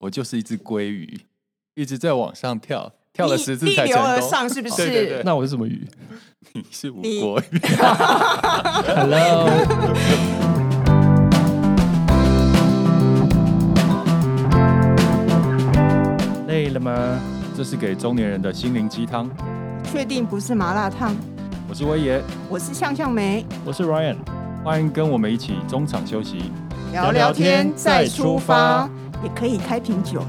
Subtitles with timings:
[0.00, 1.22] 我就是一只鲑鱼，
[1.74, 4.04] 一直在往上跳，跳了十次才成功。
[4.04, 4.76] 逆流而上是不 是？
[4.76, 5.84] 对对对，那我是什么鱼？
[6.54, 7.58] 你是吴国鱼。
[8.86, 9.48] Hello，
[16.46, 17.20] 累了吗？
[17.56, 19.28] 这是给中年人的心灵鸡汤。
[19.90, 21.12] 确定不是麻辣烫？
[21.68, 24.14] 我是威爷，我是向向梅，我是 Ryan，
[24.62, 26.52] 欢迎跟我们一起中场休息，
[26.92, 28.88] 聊聊天再出发，
[29.22, 30.28] 也可以开瓶酒了。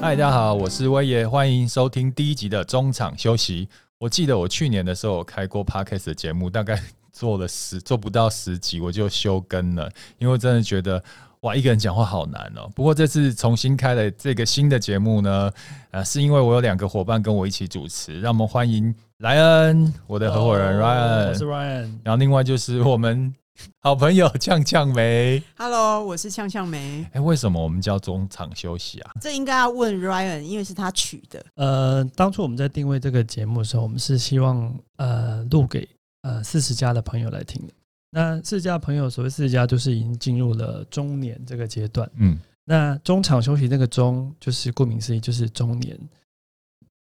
[0.00, 3.68] 嗨，大家好，我是威爷，欢迎收听第一集的中场休息。
[3.98, 6.78] 我记得我去年的时候有开过 Podcast 的节目，大概
[7.10, 11.02] 做了十做不到十集，我就休更了，因为我真的觉得。
[11.42, 12.70] 哇，一个人讲话好难哦。
[12.72, 15.50] 不过这次重新开了这个新的节目呢，
[15.90, 23.32] 呃，是因为我有两个伙伴跟我一起主持，让我们欢迎莱恩，我的合伙人 Ryan，我是 Ryan，然后另外就是我们
[23.80, 27.06] 好朋友呛呛梅，Hello，我是呛呛梅。
[27.12, 29.12] 哎，为什么我们叫中场休息啊？
[29.20, 31.40] 这应该要问 Ryan，因为是他取的。
[31.54, 35.88] 呃，当初我们在定位这个节目的时候，我们是希望呃录给
[36.22, 37.72] 呃四十加的朋友来听的。
[38.10, 42.10] 那四十加朋友，所谓四十加，就是已经进入了中年这个阶段。
[42.16, 45.96] 嗯，那中场休息那个中，就是顾名思义，就是中年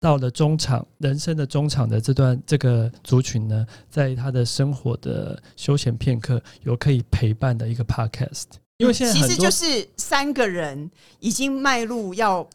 [0.00, 8.44] 到了中场，人生的中场的这段这个族群呢，在他的生活的休闲片刻，有可以陪伴的一个 podcast。
[8.78, 12.46] 因为现在其实就是三个人已经迈入要。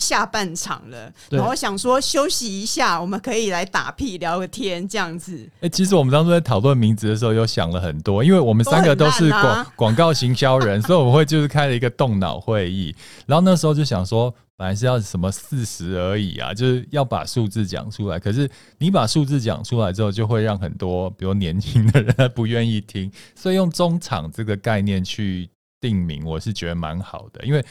[0.00, 5.36] 下半场了，然后想说休息一下，我们可以来打屁聊个天这样子。
[5.56, 12.94] 哎、欸，其实我们当初在讨论名字的时候，有想了很多，因为我们三个都是广广告行销人，所以我们会就是开了一个动脑会议。
[13.26, 18.18] 然后那时候就想说，本来是要什么四十而已啊，就是要把数字讲出来。
[18.18, 25.48] 可是你把数字讲出来之后，就会让很多比如年轻的人不愿意听，所以用中场这个概念去
[25.80, 27.64] 定名，我是觉得蛮好的，因为。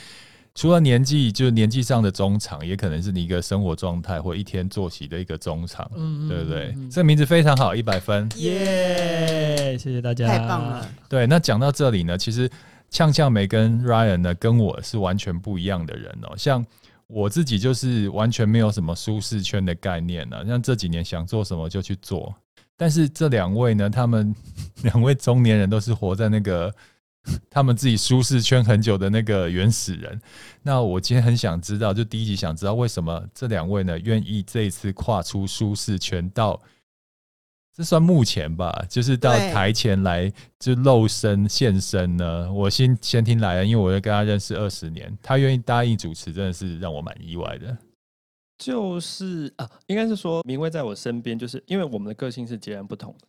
[0.59, 6.73] 除了年纪，就是年纪上的中场，也可能是你一个生活状态或一天作息的一个中场，嗯，对不对？
[6.75, 9.77] 嗯、这个名字非常好，一百分，耶！
[9.77, 10.89] 谢谢大家，太棒了。
[11.07, 12.49] 对，那讲到这里呢，其实
[12.89, 16.33] 呛呛梅跟 Ryan 呢，跟我是完全不一样的人哦。
[16.35, 16.65] 像
[17.07, 22.35] 我自己就是完全没有什么舒适圈的概念呢，像这几年想做什么就去做。
[22.75, 24.35] 但是这两位呢，他们
[24.83, 26.73] 两位中年人都是活在那个。
[27.49, 30.17] 他们自己舒适圈很久的那个原始人，
[30.63, 36.57] 那我今天很想知道，就第一集想知道为什么这两位呢愿意这一次跨出舒适圈到，
[37.77, 42.51] 这算目前吧，就是到台前来就露身现身呢？
[42.51, 47.77] 我先先听莱恩，因为我跟他认识二十年，他愿意答应主持，真的是让我蛮意外的。
[48.57, 53.27] 就是啊，应该是说明威在我身边，就是因为我们的个性是截然不同的。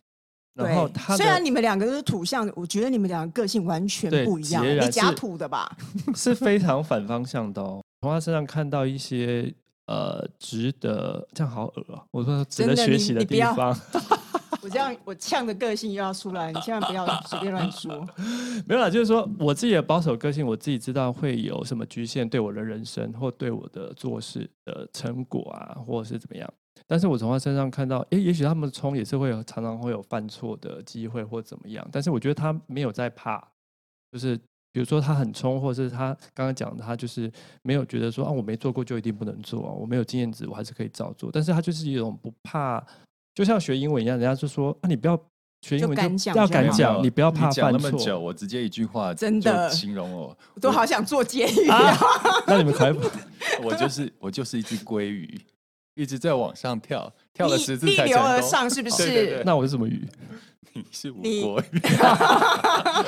[0.55, 4.65] 然后他虽然你们两个都是土象，我觉得你们两个个性完全不一样。
[4.65, 5.77] 你假土的吧？
[6.17, 7.83] 是非常反方向的哦。
[8.01, 9.53] 从他身上看到一些
[9.89, 12.05] 呃值得这样好恶啊！
[12.11, 13.75] 我说值得学习的地方。
[14.61, 18.05] 我这样我呛的个性又要出来，你千万不要随便乱说。
[18.67, 26.53] 没有啦，就是说我自己的保守个性，我自己知道会有什么局限，对我的人生或对我的做事的成果啊，或者是怎么样。
[26.85, 31.87] 但是我从他身上看到，诶，也许他们冲也是会有常常会有犯错的机会或怎么样。
[31.91, 33.41] 但是我觉得他没有在怕，
[34.11, 34.37] 就是
[34.71, 37.31] 比如说他很冲，或者是他刚刚讲的，他就是
[37.63, 41.29] 没有觉得说啊，我没做过就一定不能做啊，我没有经验值我还是可以照做。
[41.31, 42.83] 但是他就是一种不怕，
[43.33, 45.19] 就像学英文一样，人家就说啊，你不要
[45.61, 47.71] 学英文就要敢讲，你不要怕犯错。
[47.71, 51.97] 那么久，我直接一句话真的形容我，我都好想做监狱啊。
[52.47, 52.95] 那你们可以，
[53.63, 55.39] 我就是我就是一只鲑鱼。
[55.95, 58.05] 一直在往上跳，跳了十次才成功。
[58.05, 59.05] 逆流而上是不 是？
[59.05, 60.07] 对对对，那我是什么鱼？
[60.73, 61.79] 你是吴国宇。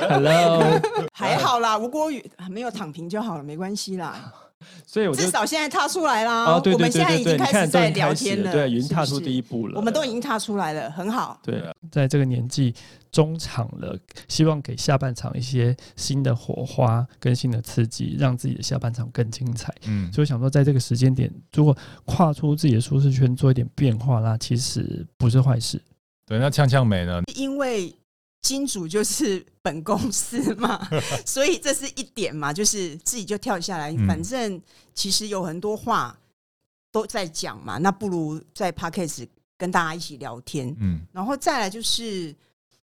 [0.00, 0.80] Hello，
[1.12, 4.32] 还好啦，吴郭鱼没有躺平就好了，没关系啦。
[4.86, 6.44] 所以我，至少现在踏出来啦。
[6.44, 9.76] 啊，对对对对对，我们现在已经开始在聊天了，对，已经踏出第一步了。
[9.76, 11.40] 我们都已经踏出来了，很好。
[11.42, 12.72] 对，在这个年纪
[13.10, 13.98] 中场了，
[14.28, 19.74] 希望给下半场一些新的火花跟新的刺激，让自己的下半场更精彩。
[19.86, 25.82] 嗯，所以想说，在这个时间点，如果跨出自己的舒适圈，做一点变化，啦其实不是坏事。
[26.26, 27.22] 对，那呛呛梅呢？
[27.34, 27.94] 因为。
[28.42, 30.84] 金主就是本公司嘛，
[31.24, 33.94] 所以这是一点嘛，就是自己就跳下来。
[34.04, 34.60] 反正
[34.92, 36.18] 其实有很多话
[36.90, 40.74] 都在讲嘛，那不如在 Podcast 跟大家一起聊天。
[40.80, 42.34] 嗯，然后再来就是，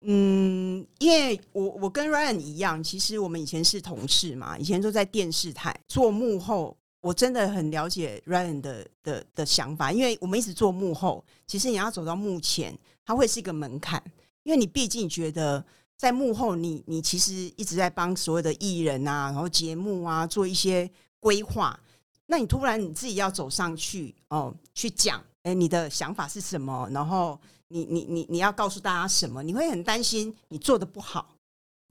[0.02, 6.76] 嗯，因为我我跟 Ryan 一样，其实我们以前是同事嘛，以前都在电视台做幕后。
[7.00, 12.76] 我真的很了解 Ryan 的的的想法，因为我们一直做幕后，其实你要走到幕前，
[13.08, 14.02] 它会是一个门槛。
[14.43, 15.64] 因为你毕竟觉得
[15.96, 20.88] 在幕后你，你你其实一直在帮所有的艺人啊，然后节目啊做一些
[21.19, 21.78] 规划。
[22.26, 26.87] 那你突然你自己要走上去哦，去讲，哎，你的想法是什么？
[26.93, 29.43] 然后你你你你要告诉大家什么？
[29.43, 31.34] 你会很担心你做的不好。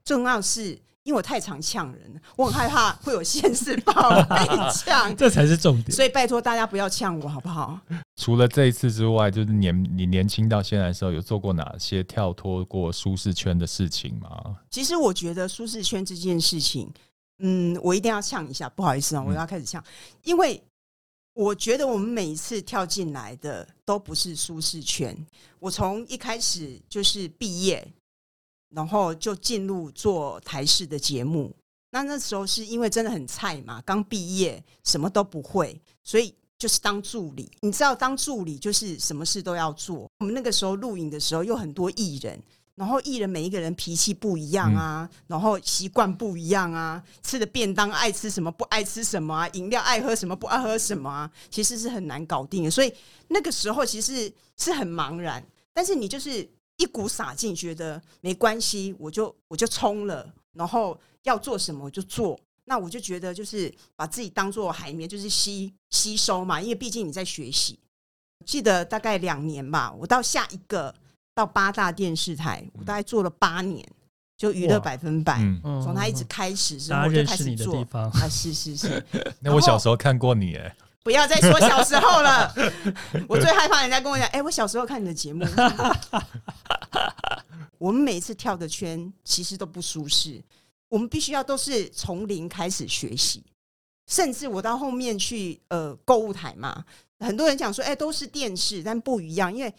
[0.06, 0.80] 重要是。
[1.04, 3.94] 因为我太常呛人了，我很害怕会有 现世报
[4.28, 5.90] 被呛，这才是重点。
[5.90, 7.80] 所以拜托大家不要呛我，好不好？
[8.18, 14.58] 除了这一次之外，就是年你年轻到现在的时候，有做过哪些跳脱过舒适圈的事情吗？
[14.70, 16.92] 其实我觉得舒适圈这件事情，
[17.40, 19.82] 嗯，我一定要呛一下，不好意思啊，我要开始呛，
[20.24, 20.62] 因为
[21.34, 25.16] 我觉得我们每一次跳进来的都不是舒适圈。
[25.60, 27.88] 我从一开始就是毕业。
[28.70, 31.56] 然后就进入做台式的节目，
[31.90, 37.52] 那那时候是因为真的很菜嘛，刚毕业，什么都不会，所以就是当助理。
[37.62, 40.10] 你知道，当助理就是什么事都要做。
[40.20, 42.42] 我们那个时候录影的时候，有很多艺人，
[42.76, 52.72] 然后艺人每一个人脾气不一样啊，嗯、然后习惯不一样啊，吃的便当爱吃什么，不爱吃什么啊，饮料爱喝什么，不爱喝什么啊，其实是很难搞定的。
[52.72, 52.94] 所以
[53.28, 56.50] 那个时候其实是很茫然，但是你就是。
[56.80, 62.40] 一股傻劲，觉得没关系，我就我就冲了，然后要做什么我就做。
[62.70, 66.62] 那我就觉得就是把自己当做海绵，就是吸吸收嘛。
[66.62, 67.80] 因为毕竟你在学习。
[68.46, 70.94] 记得大概两年吧，我到下一个
[71.34, 73.88] 到八大电视台，我大概做了八年，
[74.38, 75.38] 就娱乐百分百。
[75.84, 77.82] 从他一直开始之后，我就开始做。
[77.92, 79.06] 啊，是是是。
[79.40, 80.76] 那我小时候看过你哎。
[81.04, 82.54] 不要再说小时候了，
[83.30, 85.46] 我最害怕人家跟我讲，哎、欸，我小时候看你的节目。
[87.80, 90.44] 我们每次跳的圈其实都不舒适，
[90.90, 93.44] 我们必须要都是从零开始学习，
[94.08, 96.86] 甚至我到后面去呃购物台嘛，
[97.20, 99.74] 很多人讲说，哎、欸，都是电视，但不一样，因为。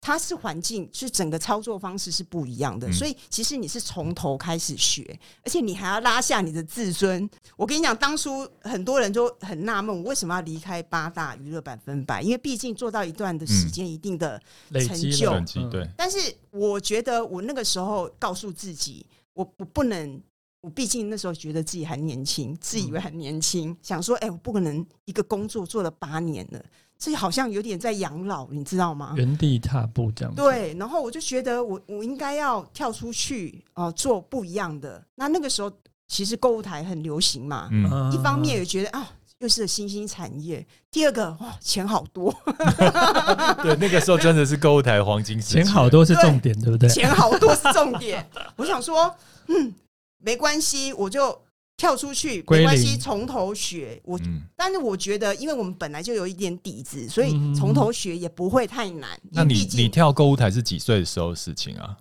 [0.00, 5.04] 它是环境，是整个操作方式是不一样的，所以其实你是从头开始学，
[5.42, 7.28] 而且你还要拉下你的自尊。
[7.56, 12.22] 我跟你讲，当初很多人都很纳闷，我为什么要离开八大娱乐百分百？
[12.22, 14.40] 因为毕竟做到一段的时间，一定的
[14.86, 15.68] 成就。
[15.68, 15.84] 对。
[15.96, 20.22] 但是我觉得我那个时候告诉自己，我我不能，
[20.60, 26.60] 我毕竟那时候觉得自己还年轻，自以为很年轻，想说，哎，我不可能一个工作做了八年了。
[26.98, 29.14] 这好像有点在养老，你知道吗？
[29.16, 30.34] 原地踏步这样。
[30.34, 35.00] 对，然后我就觉得我我应该要跳出去哦、呃，做不一样的。
[35.14, 35.70] 那那个时候
[36.08, 39.08] 其实购物台很流行嘛，嗯，一方面也觉得啊，
[39.38, 40.66] 又是新兴产业。
[40.90, 42.34] 第二个哇，钱好多。
[43.62, 46.88] 对，那个时候真的是购物台黄金钱好多是重点，对，对不对？
[46.88, 48.28] 钱好多是重点。
[48.56, 49.14] 我想说，
[49.46, 49.72] 嗯，
[50.18, 51.40] 没关系，我就。
[51.80, 54.02] 跳出去没关系，从头学。
[54.04, 59.16] 我，嗯、但是我觉得，因为我们本来就有一点底子，所以从头学也不会太难。
[59.22, 61.96] 嗯、那你你跳购物台是几岁的时候的事情啊？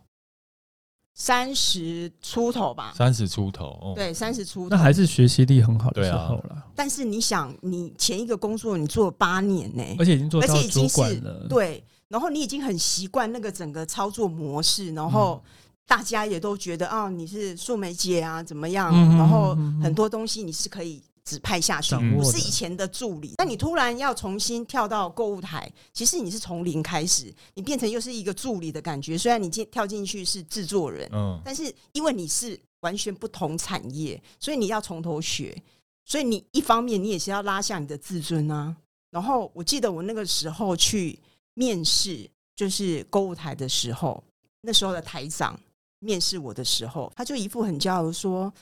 [1.14, 2.92] 三十出头吧。
[2.98, 4.76] 三十出头，哦、对，三十出头。
[4.76, 6.56] 那还是学习力很好的时候了。
[6.56, 11.46] 啊、但是你想，你前一个工作你做了八年呢、欸，而且已经做到主管了。
[11.48, 15.40] 对，然后你已经很习惯那个整个操作模式，然后。
[15.46, 15.52] 嗯
[15.88, 18.92] 大家也都觉得啊、哦，你是素梅姐啊，怎么样？
[18.94, 23.36] 嗯、然后很多东西你是可以指派下去，不是以前的助理。
[23.38, 29.18] 那你突然要重新跳到购物台，其实你是从零开始，你变成又是一个助理的感觉。
[29.18, 35.56] 虽然你进跳进去是制作人，嗯，但是因为你是完全不同产业，所以你要从头学。
[36.04, 38.76] 所以你一方面你也是要拉下你的自尊啊。
[39.10, 41.18] 然后我记得我那个时候去
[41.54, 44.22] 面试，就是购物台的时候，
[44.60, 45.58] 那时候的台长。
[46.00, 48.54] 面试我的时候，他就一副很骄傲说：“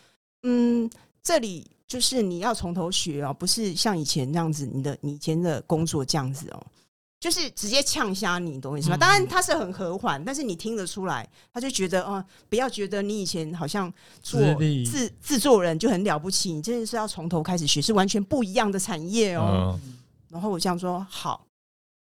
[0.43, 0.89] 嗯，
[1.21, 6.65] 这里就是你要从头学哦，不是像以前那样子，你的你以前的工作这样子哦，
[7.19, 8.97] 就是直接呛瞎你，懂我意思吗？
[8.97, 14.39] 当然他是很和缓，但是你听得出来，他就觉得哦，不要觉得你以前好像做
[14.85, 19.79] 制制作人就很了不起，你真的是要从头开始学，是完全不一样的产业哦。
[20.29, 21.45] 然后我这样说好，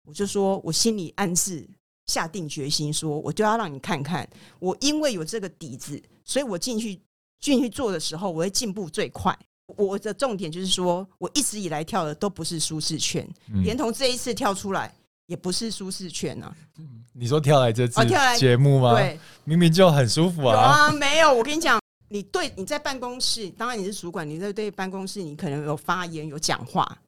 [0.06, 1.68] 我就说我心里暗示。”
[2.08, 4.28] 下定决心说，我就要让你看看，
[4.60, 7.00] 我因为有这个底子，所以我进去
[7.40, 9.38] 进去做的时候，我会进步最快。
[9.78, 14.94] 我的重点就是说，我一直以来跳的都不是舒适圈，嗯、连同这一次跳出来
[15.28, 16.54] 也不是舒适圈啊。
[17.14, 18.02] 你说跳来这次
[18.38, 18.92] 节目吗？
[18.92, 20.58] 哦、对，明明就很舒服啊。
[20.58, 21.80] 啊，没有，我跟你讲，
[22.10, 27.00] 你对你在办公室，当然你是主管，你在对办公室，你可能有发言有讲话，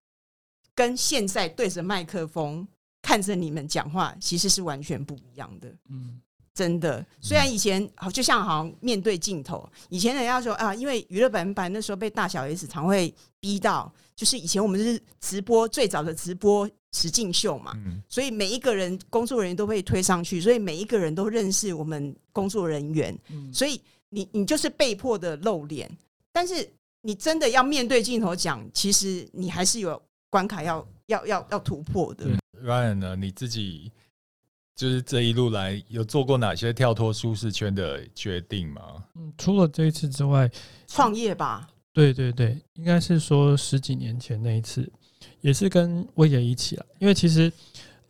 [0.74, 2.66] 跟现在对着麦克风。
[3.04, 5.68] 看着你们讲话，其实是完全不一样的。
[5.90, 6.20] 嗯，
[6.56, 7.06] 真的。
[7.22, 25.92] 虽然以前好，就像好像面对镜头，以前人家说啊，因为娱乐百分百那时候被大小 S 常会逼到，就是以前我们是直播最早的直播实境秀嘛，嗯所以每一个人工作人员都被推上去，所以每一个人都认识我们工作人员，嗯所以你你就是被迫的露脸，
[26.32, 32.26] 但是你真的要面对镜头讲，其实你还是有关卡要要要要突破的。
[32.62, 33.92] Ryan 呢，你自己
[34.76, 39.06] 就是这一路来有做过哪些跳脱舒适圈的决定吗？
[39.16, 40.50] 嗯，除了这一次之外，
[40.88, 41.70] 创业吧。
[41.94, 44.92] 对对对，应该是说十几年前那一次，
[45.42, 46.86] 也是跟威爷一起啊。
[47.00, 47.52] 因为其实。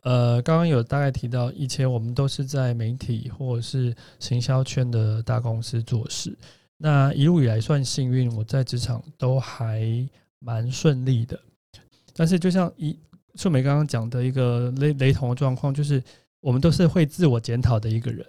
[0.06, 6.36] 呃，刚刚有大概提到，以前我们都是在媒体或者是行销圈的大公司做事。
[6.76, 10.06] 那一路以来算幸运，我在职场都还
[10.40, 11.40] 蛮顺利的。
[12.14, 12.94] 但是，就像一
[13.34, 16.02] 秀美刚刚讲的一个雷雷同的状况，就是
[16.40, 18.24] 我们都是会自我检讨的一个人。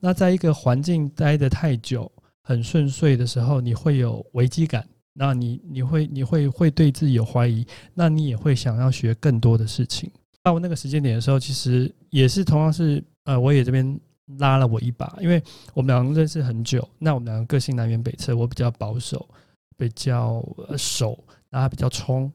[0.00, 2.10] 那在一个环境待得太久，
[2.42, 10.10] 很顺遂的时候，你会有危机感，那你你会你会会对自己有怀疑，那你也会想要学更多的事情。
[10.42, 14.00] 到那个时间点的时候，其实也是同样是呃，我也这边
[14.38, 15.42] 拉了我一把，因为
[15.74, 19.28] 我们两个认识很久，那我们两个个性南辕北辙，我比较保守，
[19.76, 20.42] 比较
[20.78, 21.18] 守，
[21.50, 22.32] 然后比较冲。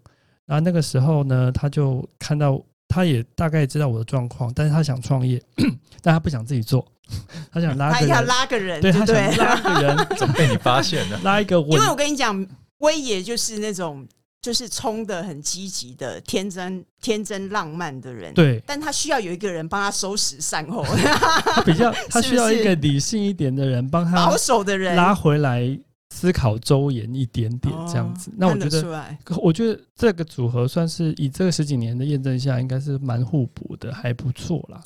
[0.51, 5.41] 然后那个时候呢，他就看到，他也大概知道我的状况，但是他想创业，
[6.03, 6.86] 但他不想自己做，
[7.53, 11.17] 他想拉个人，他要拉个人，对，他想拉个人， 怎么被你发现了？
[11.24, 12.46] 拉一个，因为我跟你讲，
[12.79, 14.05] 威爷就是那种。
[14.43, 24.96] 就是冲的很积极的天真天真浪漫的人，对，但他需要有一个人帮他收拾善后，他比较他需要一个理性一点的人帮他保守的人。
[24.96, 25.79] 拉回来
[26.12, 28.32] 思考周延一点点这样子。
[28.38, 34.84] 那我觉得，我觉得这个组合算是以这个十几年的验证下，应该是蛮互补的，还不错啦。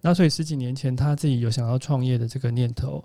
[0.00, 3.02] 那所以十几年前他自己有想要创业的这个念头，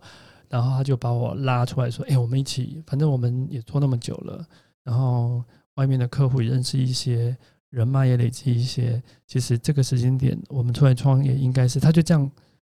[0.49, 4.45] 然后他就把我拉出来说：“哎，我们一起，反正我们也做那么久了，
[4.83, 5.43] 然后。”
[5.75, 7.35] 外面的客户也认识一些
[7.69, 9.01] 人脉，也累积一些。
[9.25, 12.29] 其实这个时间点，我们出来创业，应该是他就这样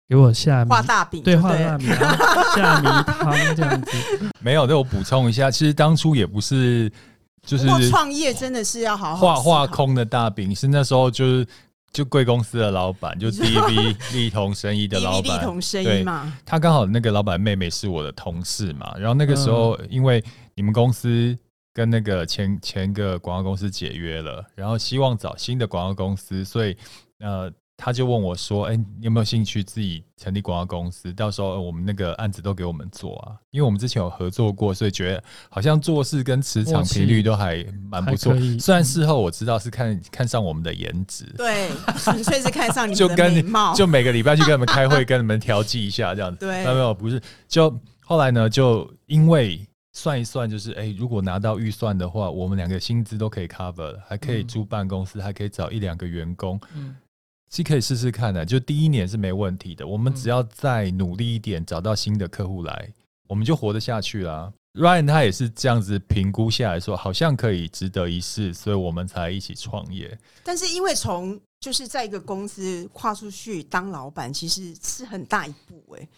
[0.07, 1.87] 给我下画大饼，对，画大饼，
[2.55, 3.91] 下迷汤这样子。
[4.39, 6.91] 没有，那我补充一下，其实当初也不是
[7.45, 10.55] 就是创业，真的是要好好画画空的大饼。
[10.55, 11.47] 是那时候就是
[11.91, 16.33] 就贵公司的老板，就 DV 利同生意的老板，利同生意嘛。
[16.45, 20.23] 他刚好那个老板妹妹是我的同事嘛，然后那个时候因为
[20.55, 21.37] 你们公司。
[21.77, 26.73] 跟那个前前个广告公司解约了，然后希望找新的广告公司，所以
[27.19, 31.11] 呃，他就问我说：“哎、欸，你有没有兴趣自己成立广告公司？
[31.11, 38.33] 到时候我们那个案子都给我们做啊，因为我们之前有合作过，所以觉得好像做事跟磁场频率都还蛮不错。
[38.59, 46.39] 虽然事后我知道是看看上我们的颜值，对，纯粹是看上你们的美貌，就每个礼拜去跟你们开会，跟你们调剂一下这样子。
[46.39, 49.67] 对，没有没有，不是，就后来呢，就因为。
[49.97, 56.93] 算一算，就是哎、欸，如果拿到预算的话，我们两个薪资都可以 cover，还可以租办公室，嗯、还可以找一两个员工，嗯，
[57.55, 58.45] 是可以试试看的。
[58.45, 62.91] 就第一年是没问题的，我们只要再努力一点，找到新的客户来，
[63.27, 64.51] 我们就活得下去啦。
[64.73, 70.17] Ryan 他也是这样子评估下来说，好像可以值得一试，所以我们才一起创业。
[70.43, 76.09] 但是因为从就是在一个公司跨出去当老板，其实是很大一步哎、欸，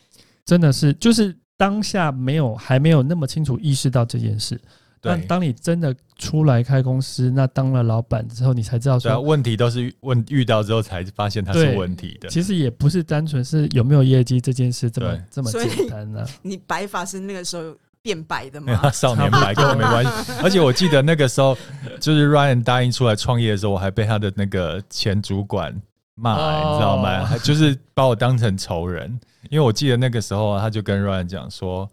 [0.45, 1.37] 真的是就是。
[1.59, 4.61] 当下没有还没有那么清楚意识到这件事，
[5.01, 12.27] 但当你真的出来开公司，那当了老板之后，你才知道说问题都是问遇到之后才发现它是问题的。
[12.29, 16.27] 其实也不是单纯是有没有业绩这件事这么这么简单呢、啊。
[16.41, 18.89] 你白发是那个时候变白的吗？
[18.91, 20.31] 少年白跟我没关系。
[20.43, 21.57] 而且我记得那个时候，
[21.99, 25.75] 就是 Ryan 答应出来创业的时候，我还被他的那个前主管
[26.15, 27.37] 骂、欸，你知道吗？
[27.39, 29.19] 就是把我当成仇人。
[29.49, 31.89] 因为我记得那个时候啊，他就跟 Ryan 讲说：“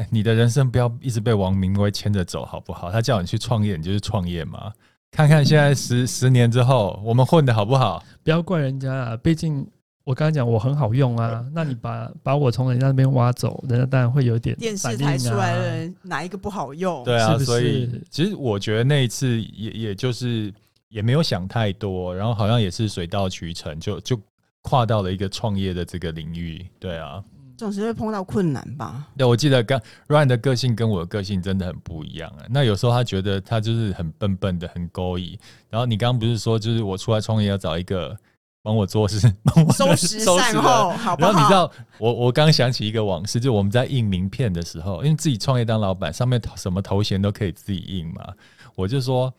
[0.00, 2.90] 哎，你的人生不要一直被王明威牵着走，好不好？
[2.90, 4.72] 他叫你去创业，你就去创业嘛。
[5.10, 8.02] 看看现在十十年之后，我们混的好不好？
[8.24, 9.66] 不要怪人家啊，毕竟
[10.04, 11.44] 我刚才讲我很好用啊。
[11.52, 17.04] 那你把把我从人家那边挖走，人家当然会有点、啊、电视台出来的人哪一个不好用？
[17.04, 20.50] 对啊，是是所以其实我觉得那一次也也就是
[20.88, 24.18] 也没有想太多，然后好像也是水到渠成，就就。”
[24.62, 27.24] 跨到了一个创业的这个领域，对啊，
[27.60, 29.06] 总是会碰到困难吧？
[29.18, 32.46] 对，我记得刚 Ryan 的个性跟我的个性真的很不一样啊。
[32.48, 35.38] 那有时候他觉得他就是很笨笨的，很勾引。
[35.68, 38.16] 然后你刚刚不是说，就是我出来创业要找一个
[38.62, 41.30] 帮我做事、 帮我收拾善后，好不好？
[41.30, 48.26] 然后你知道，我我刚想起一个往事，就我们在印名片的时候，因为自己创业当老板，上面什么头衔都可以自己印嘛。
[48.74, 49.30] 我就说，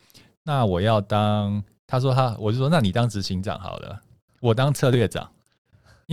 [0.44, 4.00] 那我要当，他说他，我就说，那你当执行长好了。
[4.40, 5.28] 我当策略长，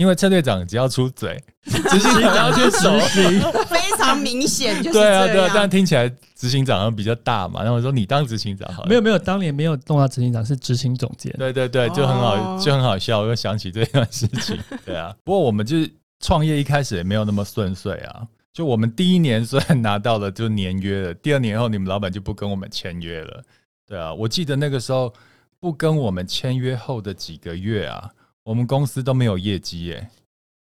[0.00, 2.78] 因为车队长只要出嘴， 执行长要去执
[3.10, 7.60] 行，非常明显就是对啊对啊，但听起来执行长比较大嘛。
[7.60, 11.30] 然后我说你当执行长好了，没有没有，当年没有动到执行长，是执行总监。
[11.36, 13.20] 对对对，就很好，就很好笑。
[13.20, 14.58] 我又想起这段事情。
[14.86, 15.90] 对啊，不过我们就是
[16.20, 18.26] 创业一开始也没有那么顺遂啊。
[18.54, 23.42] 就我们第一年虽然拿到了就年约了，第二年后你们老板就不跟我们签约了。
[23.86, 25.12] 对啊，我记得那个时候
[25.60, 28.10] 不跟我们签约后的几个月啊，
[28.44, 30.08] 我们公司都没有业绩耶。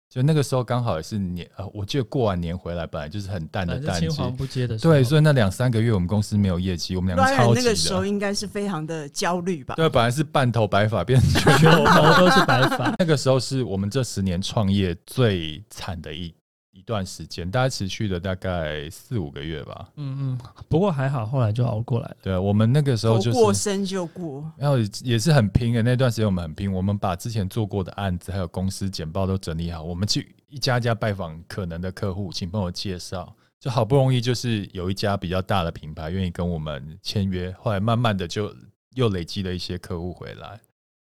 [0.08, 4.78] 就那个时候刚好也是年呃，我记得过完年回来本来就是很淡的淡季，青黄不接的。
[4.78, 7.62] 对，所以那两三个月我们公司没有业绩，我们两个超级的。
[7.62, 9.74] 那个时候应该是非常的焦虑吧？
[9.74, 12.94] 对，本来是半头白发变 成全头都是白发。
[12.98, 16.34] 那个时候是我们这十年创业最惨的一一
[16.86, 19.88] 段时间，大概持续了大概四五个月吧。
[19.96, 22.16] 嗯嗯，不过还好，后来就熬过来了。
[22.22, 25.82] 对，我们那个时候就是过生就过，然后也是很拼的。
[25.82, 38.54] 那段时间我们很拼，我们把之前做过的案子还有公司简报都整理好，我们去一家家拜访可能的客户，请朋友介绍，就好不容易就是有一家比较大的品牌愿意跟我们签约，后来慢慢的就
[38.94, 40.60] 又累积了一些客户回来。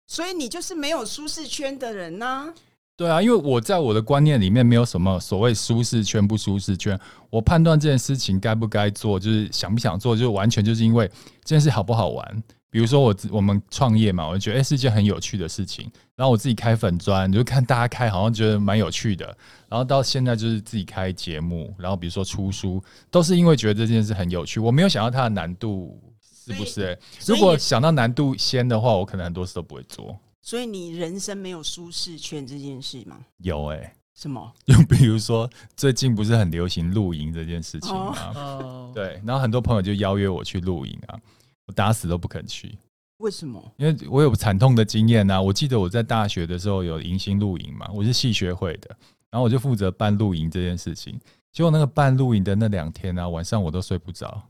[0.06, 2.54] 所以你就是没有舒适圈的人呢、啊？
[2.96, 6.98] 对啊，因为我在我的观念里面没有什么所谓舒适圈不舒适圈，
[7.30, 11.08] 我判断这件事情该不该做，就是想不想做，就完全就是因为
[11.44, 12.44] 这件事好不好玩。
[12.70, 15.92] 比如说我我们创业嘛，我就觉得哎是一件很有趣的事情。
[16.16, 19.26] 然后我自己开粉砖，就看大家开好像觉得蛮有趣的。
[19.68, 24.60] 然后到现在就是自己开节目，然后比如说出书，都是因为觉得这件事很有趣。
[24.60, 26.98] 我没有想到它的难度是不是？
[27.26, 30.16] 如果想到难度先的话，我可能很多事都不会做。
[30.46, 33.18] 所以你人生没有舒适圈这件事吗？
[33.38, 34.52] 有哎、欸，什么？
[34.66, 38.14] 就比如说最近不是很流行露营这件事情吗？
[38.36, 41.18] 哦，对，然后很多朋友就邀约我去露营啊，
[41.66, 42.78] 我打死都不肯去。
[43.20, 43.64] 为什么？
[43.78, 45.42] 因为我有惨痛的经验啊。
[45.42, 48.90] 我记得我在大学的时候有迎新露营嘛，我是系学会的，
[49.32, 51.18] 然后我就负责办露营这件事情。
[51.54, 54.44] 结果那个办露营的那两天啊，晚上我都睡不着，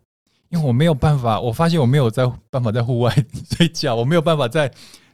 [0.50, 3.14] 因为我没有办法，我发现我没有在办法在户外
[3.56, 4.74] 睡觉，我没有办法在。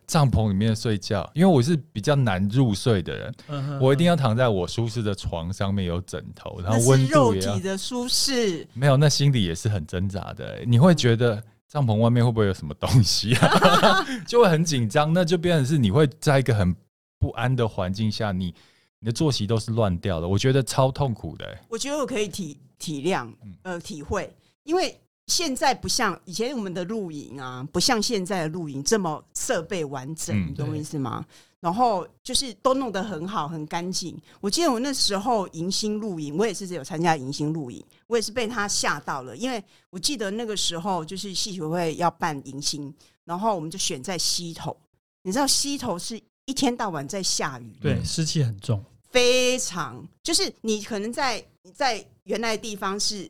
[0.09, 7.51] 帐篷里面睡觉，因为我是比较难入睡的人，我一定要躺在我舒适的床上面，有枕头，然后温度也要。
[7.51, 10.61] 肉体的舒适没有，那心里也是很挣扎的。
[10.65, 14.03] 你会觉得帐篷外面会不会有什么东西啊？
[14.25, 16.75] 就会很紧张，那就变成是你会在一个很
[17.19, 18.51] 不安的环境下，你
[18.99, 20.27] 你的作息都是乱掉的。
[20.27, 21.57] 我觉得超痛苦的。
[21.69, 23.31] 我觉得我可以体体谅，
[23.61, 24.99] 呃，体会，因为。
[25.29, 31.23] 现在不像以前我们的露营啊，不像现在的露营这么设备完整，你懂我意思吗？
[31.59, 34.17] 然后就是都弄得很好，很干净。
[34.41, 42.93] 我记得我那时候迎新露营，我也是有参加迎新露营，我也是被他吓到了，因为我记得那个时候就是戏学会要办迎新，
[43.25, 44.75] 然后我们就选在溪头，
[45.21, 53.29] 你知道溪头是一天到晚在下雨，对，湿气很重，非常就是你可能在你在原来的地方是。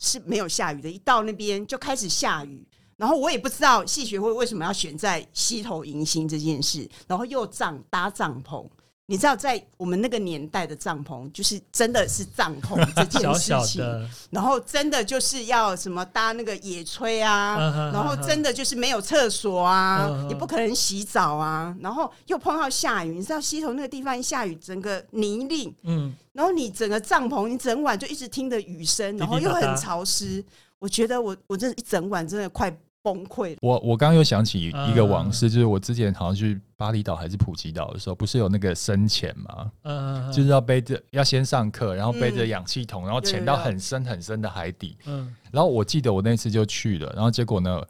[0.00, 8.66] 是没有下雨的，一到那边就开始下雨，然后我也不知道戏学会为什么要选在溪头迎新这件事，然后又帐搭帐篷。
[9.10, 13.40] 你知道，在我们那个年代的帐篷，就是真的是帐篷这件事情。
[13.40, 13.82] 小小，
[14.30, 23.08] 然后真的就是要什么搭那个野炊啊，然后真的就是没有厕所啊，也不可能洗澡啊，然后又碰到下雨。
[23.16, 30.44] 你知道西头那个地方一下雨，整个泥泞，嗯，然后你整个帐篷，你整晚就一直听着雨声，然后又很潮湿。
[30.78, 32.72] 我觉得我我这一整晚真的快。
[33.02, 33.56] 崩溃！
[33.62, 39.72] 我我刚刚又想起一个往事，就是我之前好像去巴厘岛还是普吉岛的时候，不是有那个深潜吗？
[39.82, 44.96] 嗯，就是要背着要先上课，然后背着氧气筒，然后潜到很深很深的海底。
[45.06, 47.82] 嗯，然后我记得我那次就去了，然后结果呢，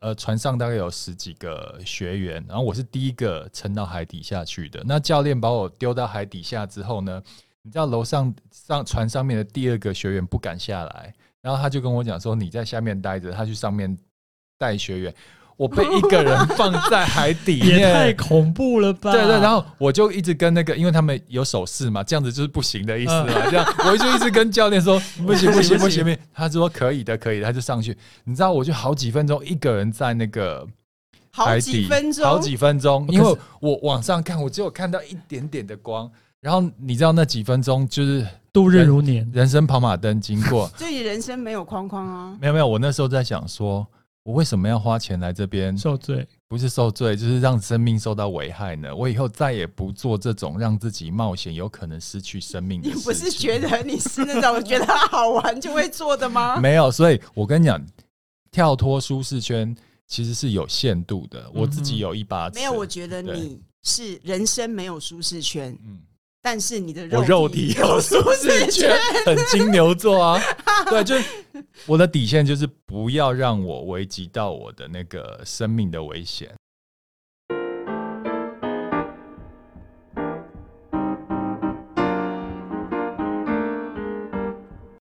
[0.00, 4.82] 呃，船上大概有十几个学员，然后我是第一个沉到海底下去的。
[4.84, 7.22] 那教练把我丢到海底下之后呢，
[7.62, 13.96] 你知道楼上上船上面的第二个学员不敢下来，然后他就跟我讲说：“你在下面待着，他去上面。”
[14.60, 15.14] 带学员，
[15.56, 19.10] 我被一个人放在海底面， 也太恐怖了吧？
[19.10, 23.28] 对对，然后我就一直跟那个，因为他们有手势嘛，这样子就是不行的意思嘛。
[23.50, 27.96] 这样，我就一直跟教练说 不行不行不行不行，他说可以的可以的，他就上去。
[28.24, 30.66] 你知道，我就好几分钟一个人在那个
[31.30, 36.10] 海底，好几分钟，好几分钟，因为我往上看，我只有看到一点点的光。
[36.42, 42.36] 然后你知道那几分钟就是度日如年，人生跑马灯经过， 所以人生没有框框啊。
[42.38, 43.86] 没有没有，我那时候在想说。
[44.22, 46.26] 我为什么要花钱来这边受罪？
[46.46, 48.94] 不是受罪，就是让生命受到危害呢？
[48.94, 53.00] 我以后再也不做这种让自己冒险、有可能失去生命的事情。
[53.00, 56.58] 你不是觉得你是那种觉得好玩就会做的吗？
[56.60, 57.84] 没有，所以我跟你讲，
[58.50, 59.74] 跳脱舒适圈
[60.06, 61.50] 其实是有限度的。
[61.54, 62.56] 我自己有一把尺。
[62.56, 65.76] 没有，我觉得你是人生没有舒适圈。
[65.84, 66.00] 嗯。
[66.42, 70.40] 但是你的肉我，肉体有舒适圈，很金牛座啊。
[70.88, 71.14] 对，就
[71.86, 76.50] 我的底线就是不要让我危及到我的那个生命的危险。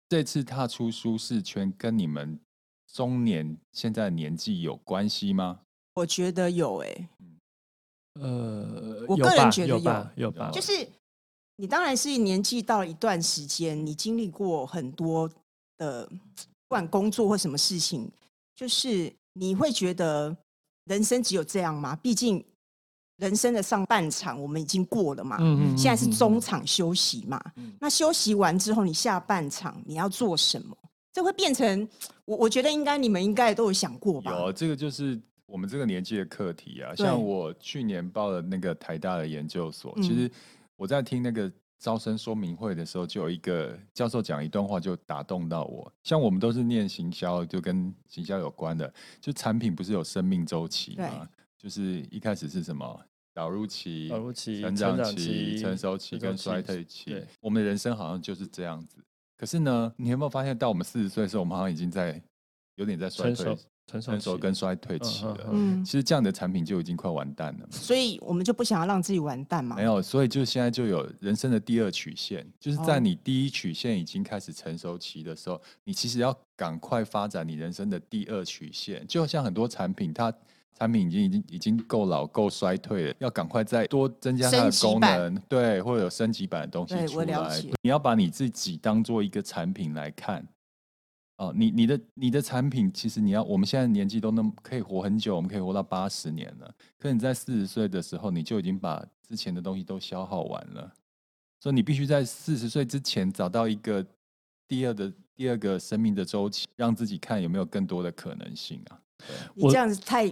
[0.09, 2.37] 这次踏出舒适圈跟你们
[2.91, 5.59] 中年现在年纪有关系吗？
[5.93, 7.09] 我觉得有诶、欸。
[8.19, 10.73] 呃，我个人觉得有，有吧，有吧，就是
[11.59, 15.29] 你当然是年纪到了一段时间，你经历过很多
[15.77, 18.09] 的，不管工作或什么事情，
[18.55, 20.33] 就是你会觉得
[20.85, 21.97] 人生只有这样吗？
[21.97, 22.41] 毕竟
[23.17, 30.77] 人生的上半场我们已经过了嘛，嗯嗯，现在是中场休息嘛，嗯，那休息完之后，你下半场你要做什么？
[31.11, 31.85] 这会变成
[32.23, 34.31] 我，我觉得应该你们应该都有想过吧？
[34.31, 35.19] 有，这个就是。
[35.51, 40.29] 我们这个年纪的课题啊，像我去年报了那个台大的研究所，其实
[40.79, 45.91] 我在听那个招生说明会的时候，就有一个教授讲一段话，就打动到我。
[46.03, 51.27] 像我们都是念行销，就跟行销有关的，就产品不是有生命周期吗？
[51.57, 52.97] 就是一开始是什么
[53.33, 57.13] 导入期、导入期、成长期、成熟期跟衰退期。
[57.41, 59.03] 我们的人生好像就是这样子。
[59.35, 62.21] 可是呢，你有没有发现到我们四十岁的时候，我们好像已经在
[62.75, 63.53] 有点在衰退。
[63.89, 69.77] 成熟跟衰退期了，嗯，其实这样的产品就已经快完蛋了，所以我们就不想要让自己完蛋嘛。
[69.77, 79.05] 没有，所以就现在就有人生的第二曲线，就是在你第一曲线已经开始成熟期的时候，你其实要赶快发展你人生的第二曲线。
[79.07, 80.33] 就像很多产品，它
[80.77, 87.61] 产品已经已经已经够老够衰退了，要赶快再多增加它的功能，对，或者有升级版的东西出来。
[87.81, 90.45] 你要把你自己当做一个产品来看。
[91.39, 96.69] 哦，你你的你的产品，其实你要，我们现在年纪都那么可以活很久，我们可以活到八十年了。
[96.97, 100.91] 可你在四十岁的时候，你就已经把之前的东西都消耗完了，
[101.61, 104.05] 所以你必须在四十岁之前找到一个
[104.67, 108.99] 第二的第二个生命的周期，让自己看有没有更多的可能性啊。
[109.55, 110.29] 你这样子太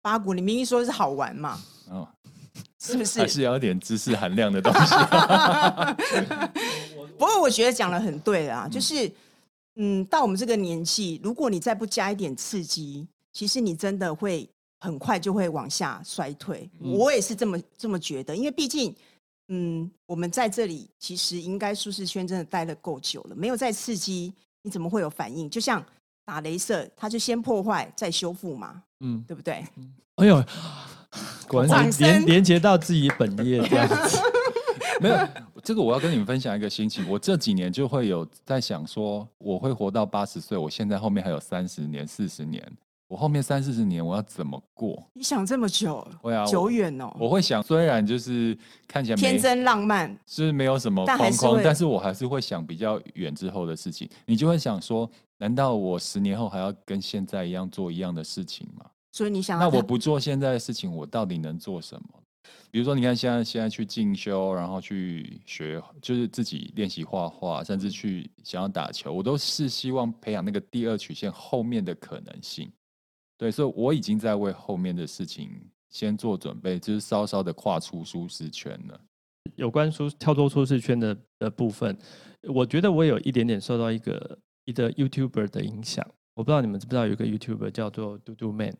[0.00, 1.58] 八股，你明明说是好玩嘛，
[1.90, 2.08] 哦，
[2.78, 3.18] 是不是？
[3.18, 4.94] 还是要有点知识含量的东西。
[7.18, 9.04] 不过我觉得讲的很对啊，就是。
[9.04, 9.12] 嗯，
[10.10, 14.48] 到我们这个年纪，如果你再不加一点刺激，其实你真的会
[14.80, 16.68] 很快就会往下衰退。
[16.80, 18.92] 嗯、我也是这么这么觉得，因为毕竟，
[19.48, 25.48] 嗯，我们在这里其实应该舒适圈真的待得够久了，没有再刺激，你怎么会有反应？
[25.48, 25.84] 就像
[26.24, 29.64] 打雷射，它就先破坏再修复嘛，嗯，对不对？
[30.16, 30.44] 哎呦，
[31.46, 34.18] 果然连连接到自己本业这样子。
[35.02, 35.16] 没有
[35.62, 37.08] 这个，我要跟你们分享一个心情。
[37.08, 40.56] 我这几年就会有在想说，我会活到八十岁。
[40.56, 42.62] 我现在后面还有三十年、四十年，
[43.06, 45.02] 我后面三四十年我要怎么过？
[45.14, 46.06] 你想这么久？
[46.20, 47.14] 会啊，久远哦。
[47.18, 48.56] 我会想，虽然就是
[48.86, 54.08] 看起来天真浪漫，是没有什么框框，但是我还是会想比较远之后的事情。
[54.26, 58.84] 你就会想说，难道我十年后还要跟现在一样做一样的事情吗？
[59.12, 62.08] 所以你想，那我不做现在的事情，我到底能做什么？
[62.70, 72.70] 比如说，你看现在现在去进修，然后去学，就是自己练习画画，甚至去想要打球，我都是希望培养那个第二曲线后面的可能性。
[73.38, 75.50] 对，所以我已经在为后面的事情
[75.90, 79.00] 先做准备，就是稍稍的跨出舒适圈了。
[79.56, 81.96] 有关舒跳脱舒适圈的的部分，
[82.42, 86.06] 我觉得我有一点点受到一个一个 YouTuber 的影响。
[86.34, 88.76] 我不知道你们知不知道有一个 YouTuber 叫做嘟嘟 Man。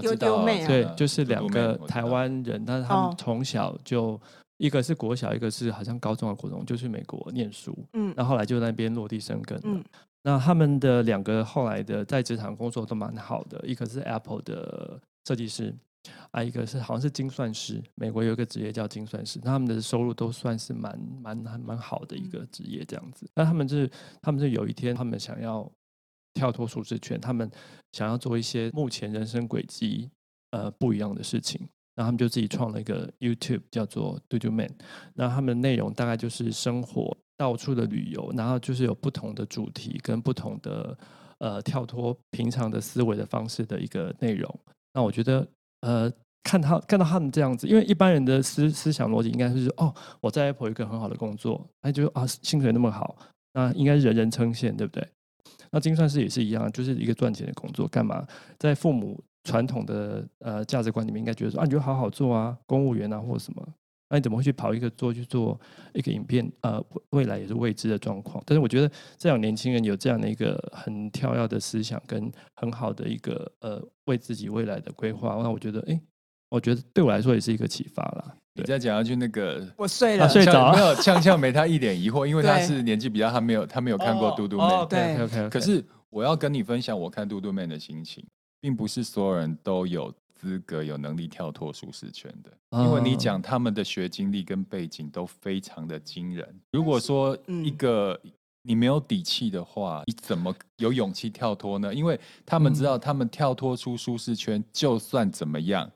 [0.00, 0.66] 丢丢妹啊！
[0.66, 4.20] 对，就是两个台湾人，但是他们从小就
[4.58, 7.76] 一个是国小，一个是好像高中的国中，就去美国念书。
[7.92, 9.60] 嗯，那后来就在那边落地生根。
[9.64, 9.84] 嗯，
[10.22, 15.74] 那他们的两个后来的在职场工作都蛮好的，一个是 Apple 的设计师，
[16.30, 23.28] 啊，一个是好像是精算师，美国有一个职业叫精算师，他们的收入都算是蛮蛮蛮好的一个职业这样子。
[23.34, 23.90] 那他们是
[24.22, 25.70] 他们是有一天他们想要。
[26.36, 27.50] 跳脱舒适圈，他们
[27.92, 30.10] 想要做一些目前人生轨迹
[30.50, 31.58] 呃不一样的事情，
[31.94, 34.68] 然后他们就自己创了一个 YouTube，叫做 Dudu Man。
[35.14, 40.98] 那他们的内容大概就是生活到处的旅游，然后就是有不同的主题跟不同的
[41.38, 44.60] 呃跳脱平常的思维的方式的一个内容。
[44.92, 45.46] 那我觉得
[45.80, 53.16] 呃看他看到他们这样子，因为一般人的思思想逻辑应该是哦，我在 Apple 有一个很好的工作，哎就啊薪水那么好，
[53.54, 55.06] 那应该是人人称羡，对不对？
[55.76, 57.86] 那精算师也是一样，就是一个赚钱的工作。
[57.88, 58.26] 干嘛
[58.58, 63.62] 在父母传统的呃价值观里面，应该觉得说啊，你就好好做啊，公务员啊，或者什么？
[64.08, 65.60] 那你怎么会去跑一个做去做
[65.92, 66.50] 一个影片？
[66.62, 68.42] 呃，未来也是未知的状况。
[68.46, 76.00] 但是我觉得这样年轻人有这样的一个很跳跃的思想，跟很好的一个呃为自己未来的规划，那我觉得，哎，
[76.48, 78.34] 我觉得对我来说也是一个启发啦。
[78.56, 80.94] 你再讲下去，那个我睡了，睡着没有？
[80.96, 84.88] 呛呛没他一点疑惑，因为他是年纪比较，他没有他没有看过嘟嘟 man。
[84.88, 88.24] 对，OK，可是我要跟你分享我看嘟嘟 man 的心情，
[88.60, 96.46] 并不是所有人都有资格、有能力跳脱舒适圈的，因为你讲他们的学经历跟背景都非常的惊人。
[96.72, 98.18] 如果说一个
[98.62, 101.94] 你没有底气的话，你怎么有勇气跳脱呢？
[101.94, 105.90] 因为他们知道，他们跳脱出舒适圈，就算怎么样，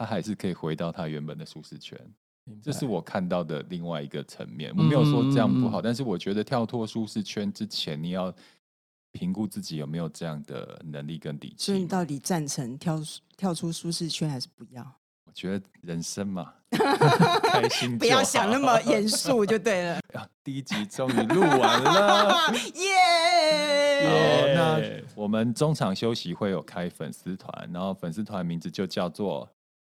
[0.00, 1.94] 他还是可以回到他原本的舒适圈。
[2.62, 4.72] 这是我看到的另外一个层面。
[4.74, 8.34] 我没有说这样不好，但是我觉得跳脱舒适圈之前，你要
[9.12, 11.66] 评估自己有没有这样的能力跟底气。
[11.66, 12.98] 所以你到底赞成跳
[13.36, 14.82] 跳出舒适圈，还是不要？
[15.26, 16.54] 我觉得人生嘛，
[17.44, 20.00] 开心不要想那么 严肃就对了。
[20.42, 24.08] 第一集终于录完了，耶！
[24.08, 24.10] 好，
[24.56, 24.80] 那
[25.14, 29.46] 我们中场休息会有开粉丝团，然后粉丝团名字就叫做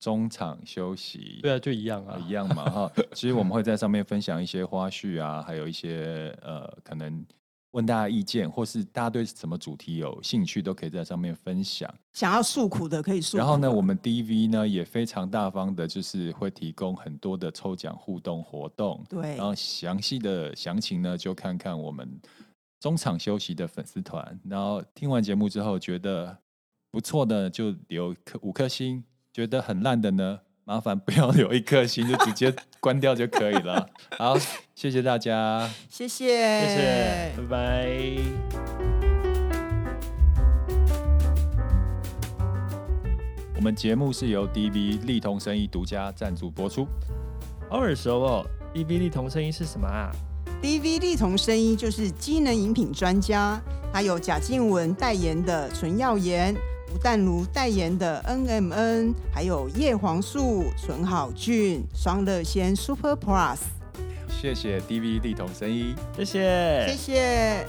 [0.06, 1.40] 中场休息。
[1.42, 2.92] 对啊，就一样啊，一样嘛哈。
[3.12, 7.26] 其实我们会在上面分享一些花絮啊，还有一些呃可能。
[7.72, 11.92] 问大家意见，或是大家对什么主题有兴趣，都可以在上面分享。
[12.14, 13.36] 想要诉苦的可以诉。
[13.36, 19.04] 然后呢，我们 DV 呢也非常大方的，就是会提供很多的抽奖互动活动。
[19.10, 19.36] 对。
[19.36, 22.08] 然后详细的详情呢，就看看我们
[22.80, 24.40] 中场休息的粉丝团。
[24.48, 26.34] 然后听完节目之后觉得
[26.90, 29.02] 不错的，就留颗五颗星；
[29.37, 33.87] 觉得很烂的呢，麻烦不要留一颗星，就直接关掉就可以了。
[34.16, 34.35] 好，
[34.75, 37.87] 谢谢大家，谢谢，谢谢，拜拜。
[43.57, 46.88] 我们节目是由 DV 丽彤生医独家赞助播出。
[47.68, 50.11] 好耳熟哦，DV 丽彤生医是什么啊
[50.62, 53.61] ？DV 丽彤生医就是机能饮品专家，
[53.92, 56.57] 还有贾静雯代言的纯耀颜。
[56.94, 63.59] 吴淡如代言的 NMN，还有叶黄素、纯好菌、双乐仙 Super Plus。
[64.29, 67.66] 谢谢 D V D 童声医，谢谢，谢谢。